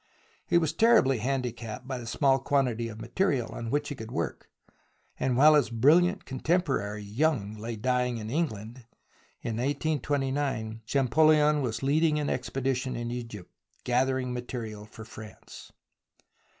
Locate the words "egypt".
13.11-13.53